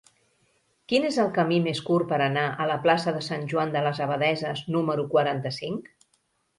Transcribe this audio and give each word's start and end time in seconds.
Quin 0.93 1.05
és 1.09 1.19
el 1.23 1.29
camí 1.35 1.59
més 1.65 1.83
curt 1.91 2.09
per 2.13 2.19
anar 2.29 2.47
a 2.65 2.69
la 2.73 2.79
plaça 2.87 3.15
de 3.19 3.23
Sant 3.29 3.47
Joan 3.55 3.77
de 3.79 3.87
les 3.91 4.05
Abadesses 4.09 4.67
número 4.79 5.09
quaranta-cinc? 5.17 5.97